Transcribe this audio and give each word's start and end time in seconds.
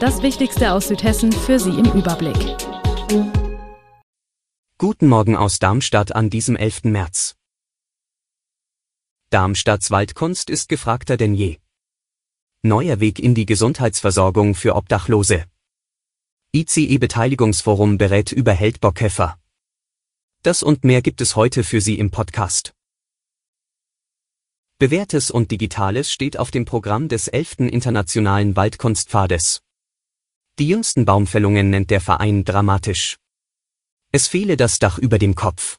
Das 0.00 0.22
Wichtigste 0.22 0.74
aus 0.74 0.86
Südhessen 0.86 1.32
für 1.32 1.58
Sie 1.58 1.70
im 1.70 1.86
Überblick. 1.86 2.36
Guten 4.78 5.08
Morgen 5.08 5.34
aus 5.34 5.58
Darmstadt 5.58 6.14
an 6.14 6.30
diesem 6.30 6.54
11. 6.54 6.84
März. 6.84 7.34
Darmstadts 9.30 9.90
Waldkunst 9.90 10.50
ist 10.50 10.68
gefragter 10.68 11.16
denn 11.16 11.34
je. 11.34 11.58
Neuer 12.62 13.00
Weg 13.00 13.18
in 13.18 13.34
die 13.34 13.44
Gesundheitsversorgung 13.44 14.54
für 14.54 14.76
Obdachlose. 14.76 15.46
ICE 16.54 16.98
Beteiligungsforum 16.98 17.98
berät 17.98 18.30
über 18.30 18.52
Heldbockkäfer. 18.52 19.36
Das 20.44 20.62
und 20.62 20.84
mehr 20.84 21.02
gibt 21.02 21.20
es 21.20 21.34
heute 21.34 21.64
für 21.64 21.80
Sie 21.80 21.98
im 21.98 22.12
Podcast. 22.12 22.72
Bewährtes 24.78 25.32
und 25.32 25.50
Digitales 25.50 26.12
steht 26.12 26.38
auf 26.38 26.52
dem 26.52 26.66
Programm 26.66 27.08
des 27.08 27.26
11. 27.26 27.58
Internationalen 27.70 28.54
Waldkunstpfades. 28.54 29.64
Die 30.58 30.66
jüngsten 30.66 31.04
Baumfällungen 31.04 31.70
nennt 31.70 31.90
der 31.90 32.00
Verein 32.00 32.44
dramatisch. 32.44 33.16
Es 34.10 34.26
fehle 34.26 34.56
das 34.56 34.80
Dach 34.80 34.98
über 34.98 35.20
dem 35.20 35.36
Kopf. 35.36 35.78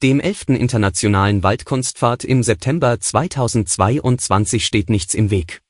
Dem 0.00 0.20
11. 0.20 0.50
Internationalen 0.50 1.42
Waldkunstpfad 1.42 2.22
im 2.22 2.44
September 2.44 3.00
2022 3.00 4.64
steht 4.64 4.90
nichts 4.90 5.14
im 5.14 5.30
Weg. 5.30 5.60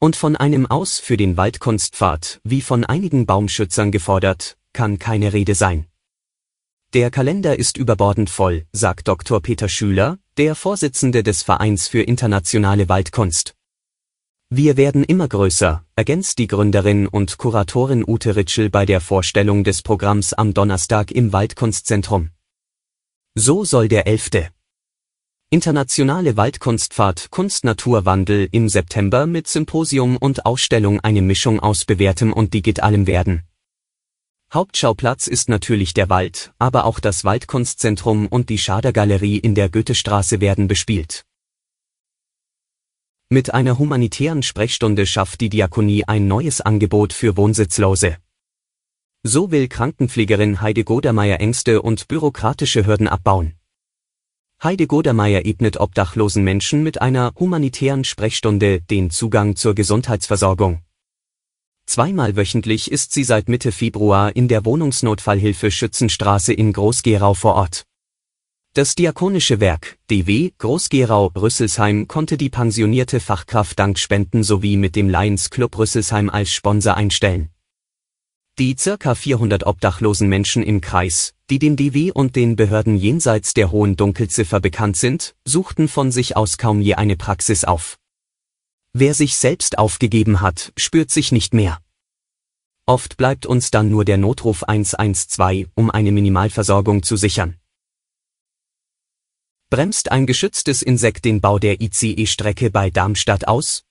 Und 0.00 0.16
von 0.16 0.34
einem 0.34 0.66
Aus 0.66 0.98
für 0.98 1.16
den 1.16 1.36
Waldkunstpfad, 1.36 2.40
wie 2.42 2.60
von 2.60 2.84
einigen 2.84 3.24
Baumschützern 3.24 3.92
gefordert, 3.92 4.58
kann 4.72 4.98
keine 4.98 5.32
Rede 5.32 5.54
sein. 5.54 5.86
Der 6.92 7.10
Kalender 7.12 7.56
ist 7.56 7.76
überbordend 7.76 8.30
voll, 8.30 8.66
sagt 8.72 9.06
Dr. 9.06 9.40
Peter 9.40 9.68
Schüler, 9.68 10.18
der 10.38 10.56
Vorsitzende 10.56 11.22
des 11.22 11.44
Vereins 11.44 11.86
für 11.86 12.02
internationale 12.02 12.88
Waldkunst. 12.88 13.54
Wir 14.50 14.78
werden 14.78 15.04
immer 15.04 15.28
größer, 15.28 15.84
ergänzt 15.94 16.38
die 16.38 16.46
Gründerin 16.46 17.06
und 17.06 17.36
Kuratorin 17.36 18.02
Ute 18.06 18.34
Ritschel 18.34 18.70
bei 18.70 18.86
der 18.86 19.02
Vorstellung 19.02 19.62
des 19.62 19.82
Programms 19.82 20.32
am 20.32 20.54
Donnerstag 20.54 21.10
im 21.10 21.34
Waldkunstzentrum. 21.34 22.30
So 23.34 23.66
soll 23.66 23.88
der 23.88 24.06
11. 24.06 24.50
Internationale 25.50 26.38
Waldkunstfahrt 26.38 27.30
Kunst-Natur-Wandel 27.30 28.48
im 28.50 28.70
September 28.70 29.26
mit 29.26 29.48
Symposium 29.48 30.16
und 30.16 30.46
Ausstellung 30.46 31.00
eine 31.00 31.20
Mischung 31.20 31.60
aus 31.60 31.84
bewährtem 31.84 32.32
und 32.32 32.54
digitalem 32.54 33.06
werden. 33.06 33.42
Hauptschauplatz 34.50 35.26
ist 35.26 35.50
natürlich 35.50 35.92
der 35.92 36.08
Wald, 36.08 36.54
aber 36.58 36.86
auch 36.86 37.00
das 37.00 37.22
Waldkunstzentrum 37.22 38.26
und 38.26 38.48
die 38.48 38.56
Schadergalerie 38.56 39.36
in 39.36 39.54
der 39.54 39.68
Goethestraße 39.68 40.40
werden 40.40 40.68
bespielt. 40.68 41.27
Mit 43.30 43.52
einer 43.52 43.78
humanitären 43.78 44.42
Sprechstunde 44.42 45.04
schafft 45.04 45.42
die 45.42 45.50
Diakonie 45.50 46.02
ein 46.04 46.28
neues 46.28 46.62
Angebot 46.62 47.12
für 47.12 47.36
Wohnsitzlose. 47.36 48.16
So 49.22 49.50
will 49.50 49.68
Krankenpflegerin 49.68 50.62
Heide 50.62 50.82
Godermeier 50.82 51.38
Ängste 51.38 51.82
und 51.82 52.08
bürokratische 52.08 52.86
Hürden 52.86 53.06
abbauen. 53.06 53.52
Heide 54.62 54.86
Godermeier 54.86 55.44
ebnet 55.44 55.76
obdachlosen 55.78 56.42
Menschen 56.42 56.82
mit 56.82 57.02
einer 57.02 57.34
humanitären 57.38 58.04
Sprechstunde 58.04 58.80
den 58.80 59.10
Zugang 59.10 59.56
zur 59.56 59.74
Gesundheitsversorgung. 59.74 60.80
Zweimal 61.84 62.34
wöchentlich 62.34 62.90
ist 62.90 63.12
sie 63.12 63.24
seit 63.24 63.50
Mitte 63.50 63.72
Februar 63.72 64.34
in 64.34 64.48
der 64.48 64.64
Wohnungsnotfallhilfe 64.64 65.70
Schützenstraße 65.70 66.54
in 66.54 66.72
Groß-Gerau 66.72 67.34
vor 67.34 67.56
Ort. 67.56 67.87
Das 68.78 68.94
Diakonische 68.94 69.58
Werk, 69.58 69.98
DW, 70.08 70.52
Groß-Gerau-Rüsselsheim 70.56 72.06
konnte 72.06 72.36
die 72.36 72.48
pensionierte 72.48 73.18
Fachkraft 73.18 73.76
dank 73.76 73.98
Spenden 73.98 74.44
sowie 74.44 74.76
mit 74.76 74.94
dem 74.94 75.08
Lions 75.08 75.50
Club 75.50 75.76
Rüsselsheim 75.76 76.30
als 76.30 76.52
Sponsor 76.52 76.94
einstellen. 76.94 77.50
Die 78.56 78.76
circa 78.78 79.16
400 79.16 79.66
obdachlosen 79.66 80.28
Menschen 80.28 80.62
im 80.62 80.80
Kreis, 80.80 81.34
die 81.50 81.58
dem 81.58 81.74
DW 81.74 82.12
und 82.12 82.36
den 82.36 82.54
Behörden 82.54 82.96
jenseits 82.96 83.52
der 83.52 83.72
hohen 83.72 83.96
Dunkelziffer 83.96 84.60
bekannt 84.60 84.96
sind, 84.96 85.34
suchten 85.44 85.88
von 85.88 86.12
sich 86.12 86.36
aus 86.36 86.56
kaum 86.56 86.80
je 86.80 86.94
eine 86.94 87.16
Praxis 87.16 87.64
auf. 87.64 87.98
Wer 88.92 89.12
sich 89.12 89.38
selbst 89.38 89.76
aufgegeben 89.76 90.40
hat, 90.40 90.72
spürt 90.76 91.10
sich 91.10 91.32
nicht 91.32 91.52
mehr. 91.52 91.80
Oft 92.86 93.16
bleibt 93.16 93.44
uns 93.44 93.72
dann 93.72 93.90
nur 93.90 94.04
der 94.04 94.18
Notruf 94.18 94.62
112, 94.62 95.66
um 95.74 95.90
eine 95.90 96.12
Minimalversorgung 96.12 97.02
zu 97.02 97.16
sichern. 97.16 97.56
Bremst 99.70 100.10
ein 100.10 100.24
geschütztes 100.24 100.80
Insekt 100.80 101.26
den 101.26 101.42
Bau 101.42 101.58
der 101.58 101.82
ICE-Strecke 101.82 102.70
bei 102.70 102.88
Darmstadt 102.88 103.46
aus? 103.46 103.84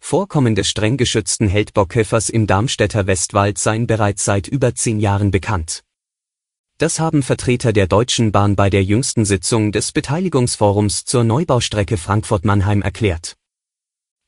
Vorkommen 0.00 0.56
des 0.56 0.68
streng 0.68 0.96
geschützten 0.96 1.46
Heldbockkäfers 1.46 2.28
im 2.28 2.48
Darmstädter 2.48 3.06
Westwald 3.06 3.56
seien 3.56 3.86
bereits 3.86 4.24
seit 4.24 4.48
über 4.48 4.74
zehn 4.74 4.98
Jahren 4.98 5.30
bekannt. 5.30 5.84
Das 6.78 6.98
haben 6.98 7.22
Vertreter 7.22 7.72
der 7.72 7.86
Deutschen 7.86 8.32
Bahn 8.32 8.56
bei 8.56 8.68
der 8.68 8.82
jüngsten 8.82 9.24
Sitzung 9.24 9.70
des 9.70 9.92
Beteiligungsforums 9.92 11.04
zur 11.04 11.22
Neubaustrecke 11.22 11.96
Frankfurt-Mannheim 11.96 12.82
erklärt. 12.82 13.36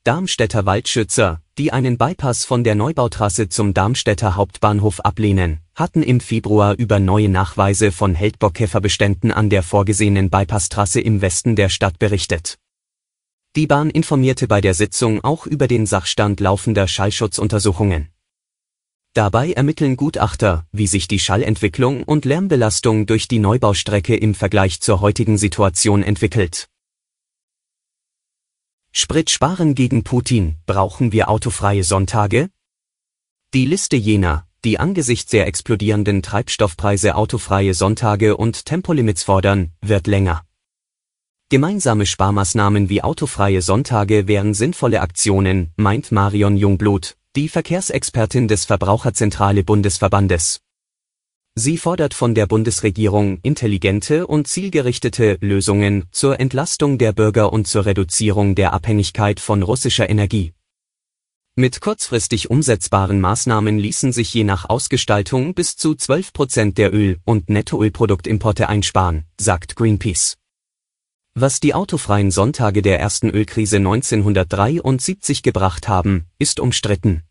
Darmstädter 0.05 0.67
Waldschützer, 0.67 1.41
die 1.59 1.73
einen 1.73 1.97
Bypass 1.97 2.45
von 2.45 2.65
der 2.65 2.75
Neubautrasse 2.75 3.49
zum 3.49 3.73
Darmstädter 3.73 4.35
Hauptbahnhof 4.35 4.99
ablehnen, 4.99 5.61
hatten 5.77 6.03
im 6.03 6.19
Februar 6.19 6.75
über 6.77 6.99
neue 6.99 7.29
Nachweise 7.29 7.93
von 7.93 8.17
Heldbockkäferbeständen 8.17 9.31
an 9.31 9.49
der 9.49 9.63
vorgesehenen 9.63 10.29
Bypasstrasse 10.29 11.01
im 11.01 11.21
Westen 11.21 11.55
der 11.55 11.69
Stadt 11.69 12.01
berichtet. 12.01 12.59
Die 13.55 13.69
Bahn 13.69 13.91
informierte 13.91 14.49
bei 14.49 14.61
der 14.61 14.75
Sitzung 14.75 15.23
auch 15.23 15.47
über 15.47 15.69
den 15.69 15.87
Sachstand 15.87 16.41
laufender 16.41 16.89
Schallschutzuntersuchungen. 16.89 18.09
Dabei 19.15 19.53
ermitteln 19.53 19.97
Gutachter, 19.97 20.67
wie 20.73 20.89
sich 20.89 21.07
die 21.07 21.21
Schallentwicklung 21.21 22.03
und 22.03 22.25
Lärmbelastung 22.25 23.07
durch 23.07 23.29
die 23.29 23.39
Neubaustrecke 23.39 24.17
im 24.17 24.35
Vergleich 24.35 24.81
zur 24.81 25.01
heutigen 25.01 25.39
Situation 25.39 26.03
entwickelt. 26.03 26.67
Sprit 28.95 29.31
sparen 29.31 29.75
gegen 29.75 30.05
Putin, 30.05 30.57
brauchen 30.67 31.13
wir 31.13 31.31
autofreie 31.31 31.83
Sonntage? 31.83 32.51
Die 33.55 33.65
Liste 33.65 33.97
jener, 33.97 34.47
die 34.65 34.79
angesichts 34.79 35.31
der 35.31 35.47
explodierenden 35.47 36.23
Treibstoffpreise 36.23 37.15
autofreie 37.15 37.73
Sonntage 37.73 38.37
und 38.37 38.67
Tempolimits 38.67 39.23
fordern, 39.23 39.73
wird 39.81 40.07
länger. 40.07 40.43
Gemeinsame 41.49 42.07
Sparmaßnahmen 42.07 42.89
wie 42.89 43.03
autofreie 43.03 43.61
Sonntage 43.61 44.29
wären 44.29 44.55
sinnvolle 44.55 45.01
Aktionen, 45.01 45.73
meint 45.77 46.13
Marion 46.13 46.57
Jungblut, 46.57 47.17
die 47.35 47.49
Verkehrsexpertin 47.49 48.47
des 48.47 48.65
Verbraucherzentrale 48.67 49.65
Bundesverbandes. 49.65 50.62
Sie 51.55 51.77
fordert 51.77 52.15
von 52.15 52.35
der 52.35 52.47
Bundesregierung 52.47 53.39
intelligente 53.43 54.27
und 54.27 54.49
zielgerichtete 54.49 55.37
Lösungen 55.43 56.05
zur 56.11 56.41
Entlastung 56.41 56.97
der 56.97 57.13
Bürger 57.13 57.53
und 57.53 57.67
zur 57.67 57.85
Reduzierung 57.85 58.55
der 58.55 58.73
Abhängigkeit 58.73 59.39
von 59.39 59.63
russischer 59.63 60.09
Energie. 60.09 60.55
Mit 61.55 61.83
kurzfristig 61.83 62.49
umsetzbaren 62.49 63.21
Maßnahmen 63.21 63.79
ließen 63.79 64.13
sich 64.13 64.33
je 64.33 64.45
nach 64.45 64.71
Ausgestaltung 64.71 65.53
bis 65.53 65.77
zu 65.77 65.95
12 65.95 66.33
Prozent 66.33 66.79
der 66.79 66.95
Öl- 66.95 67.19
und 67.27 67.51
Nettoölproduktimporte 67.51 68.71
einsparen, 68.71 69.25
sagt 69.39 69.77
Greenpeace. 69.77 70.39
Was 71.35 71.61
die 71.61 71.75
autofreien 71.75 72.31
Sonntage 72.31 72.81
der 72.81 72.99
ersten 72.99 73.29
Ölkrise 73.29 73.77
1973 73.77 75.43
gebracht 75.43 75.87
haben, 75.89 76.25
ist 76.39 76.61
umstritten. 76.61 77.25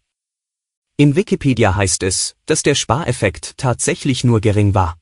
In 1.01 1.15
Wikipedia 1.15 1.73
heißt 1.73 2.03
es, 2.03 2.35
dass 2.45 2.61
der 2.61 2.75
Spareffekt 2.75 3.57
tatsächlich 3.57 4.23
nur 4.23 4.39
gering 4.39 4.75
war. 4.75 4.99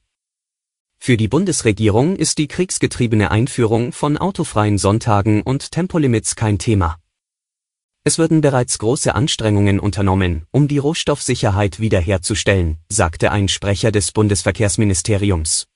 Für 0.97 1.17
die 1.17 1.27
Bundesregierung 1.27 2.15
ist 2.15 2.37
die 2.37 2.47
kriegsgetriebene 2.47 3.31
Einführung 3.31 3.91
von 3.91 4.17
autofreien 4.17 4.77
Sonntagen 4.77 5.41
und 5.41 5.71
Tempolimits 5.73 6.37
kein 6.37 6.57
Thema. 6.57 6.95
Es 8.05 8.17
würden 8.17 8.39
bereits 8.39 8.77
große 8.77 9.13
Anstrengungen 9.13 9.77
unternommen, 9.77 10.45
um 10.51 10.69
die 10.69 10.77
Rohstoffsicherheit 10.77 11.81
wiederherzustellen, 11.81 12.77
sagte 12.87 13.33
ein 13.33 13.49
Sprecher 13.49 13.91
des 13.91 14.13
Bundesverkehrsministeriums. 14.13 15.67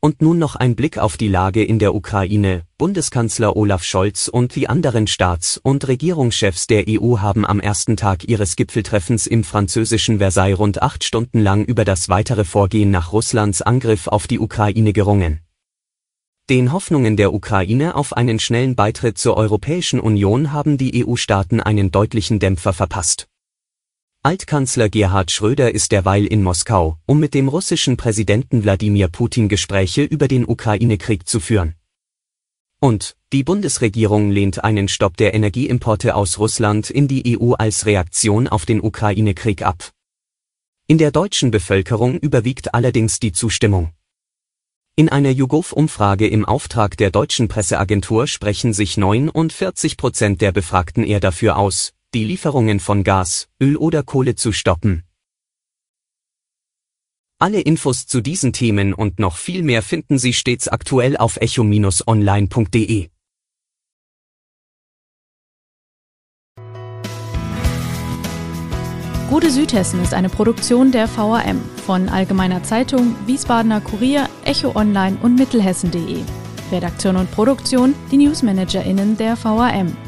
Und 0.00 0.22
nun 0.22 0.38
noch 0.38 0.54
ein 0.54 0.76
Blick 0.76 0.96
auf 0.96 1.16
die 1.16 1.26
Lage 1.26 1.64
in 1.64 1.80
der 1.80 1.92
Ukraine. 1.92 2.62
Bundeskanzler 2.78 3.56
Olaf 3.56 3.82
Scholz 3.82 4.28
und 4.28 4.54
die 4.54 4.68
anderen 4.68 5.08
Staats- 5.08 5.58
und 5.60 5.88
Regierungschefs 5.88 6.68
der 6.68 6.84
EU 6.88 7.18
haben 7.18 7.44
am 7.44 7.58
ersten 7.58 7.96
Tag 7.96 8.22
ihres 8.28 8.54
Gipfeltreffens 8.54 9.26
im 9.26 9.42
französischen 9.42 10.18
Versailles 10.18 10.56
rund 10.56 10.80
acht 10.82 11.02
Stunden 11.02 11.40
lang 11.40 11.64
über 11.64 11.84
das 11.84 12.08
weitere 12.08 12.44
Vorgehen 12.44 12.92
nach 12.92 13.12
Russlands 13.12 13.60
Angriff 13.60 14.06
auf 14.06 14.28
die 14.28 14.38
Ukraine 14.38 14.92
gerungen. 14.92 15.40
Den 16.48 16.72
Hoffnungen 16.72 17.16
der 17.16 17.34
Ukraine 17.34 17.94
auf 17.94 18.16
einen 18.16 18.38
schnellen 18.38 18.76
Beitritt 18.76 19.18
zur 19.18 19.36
Europäischen 19.36 19.98
Union 19.98 20.52
haben 20.52 20.78
die 20.78 21.04
EU-Staaten 21.04 21.60
einen 21.60 21.90
deutlichen 21.90 22.38
Dämpfer 22.38 22.72
verpasst. 22.72 23.27
Altkanzler 24.24 24.88
Gerhard 24.88 25.30
Schröder 25.30 25.72
ist 25.72 25.92
derweil 25.92 26.26
in 26.26 26.42
Moskau, 26.42 26.98
um 27.06 27.20
mit 27.20 27.34
dem 27.34 27.46
russischen 27.46 27.96
Präsidenten 27.96 28.64
Wladimir 28.64 29.06
Putin 29.06 29.48
Gespräche 29.48 30.02
über 30.02 30.26
den 30.26 30.44
Ukraine-Krieg 30.44 31.28
zu 31.28 31.38
führen. 31.38 31.76
Und 32.80 33.16
die 33.32 33.44
Bundesregierung 33.44 34.30
lehnt 34.30 34.64
einen 34.64 34.88
Stopp 34.88 35.16
der 35.16 35.34
Energieimporte 35.34 36.16
aus 36.16 36.40
Russland 36.40 36.90
in 36.90 37.06
die 37.06 37.38
EU 37.38 37.52
als 37.52 37.86
Reaktion 37.86 38.48
auf 38.48 38.66
den 38.66 38.80
Ukraine-Krieg 38.80 39.62
ab. 39.62 39.92
In 40.88 40.98
der 40.98 41.12
deutschen 41.12 41.52
Bevölkerung 41.52 42.18
überwiegt 42.18 42.74
allerdings 42.74 43.20
die 43.20 43.32
Zustimmung. 43.32 43.92
In 44.96 45.08
einer 45.08 45.30
YouGov-Umfrage 45.30 46.26
im 46.26 46.44
Auftrag 46.44 46.96
der 46.96 47.12
deutschen 47.12 47.46
Presseagentur 47.46 48.26
sprechen 48.26 48.72
sich 48.72 48.96
49 48.96 49.96
Prozent 49.96 50.40
der 50.40 50.50
Befragten 50.50 51.04
eher 51.04 51.20
dafür 51.20 51.56
aus, 51.56 51.92
die 52.14 52.24
Lieferungen 52.24 52.80
von 52.80 53.04
Gas, 53.04 53.48
Öl 53.60 53.76
oder 53.76 54.02
Kohle 54.02 54.34
zu 54.34 54.52
stoppen. 54.52 55.04
Alle 57.38 57.60
Infos 57.60 58.06
zu 58.06 58.20
diesen 58.20 58.52
Themen 58.52 58.94
und 58.94 59.20
noch 59.20 59.36
viel 59.36 59.62
mehr 59.62 59.82
finden 59.82 60.18
Sie 60.18 60.32
stets 60.32 60.68
aktuell 60.68 61.16
auf 61.16 61.36
echo-online.de. 61.36 63.10
Gute 69.28 69.50
Südhessen 69.50 70.02
ist 70.02 70.14
eine 70.14 70.30
Produktion 70.30 70.90
der 70.90 71.06
VAM 71.14 71.60
von 71.84 72.08
Allgemeiner 72.08 72.62
Zeitung, 72.62 73.14
Wiesbadener 73.26 73.82
Kurier, 73.82 74.26
Echo 74.44 74.74
Online 74.74 75.18
und 75.20 75.34
Mittelhessen.de. 75.34 76.22
Redaktion 76.72 77.16
und 77.16 77.30
Produktion 77.30 77.94
die 78.10 78.16
NewsmanagerInnen 78.16 79.18
der 79.18 79.36
VAM. 79.36 80.07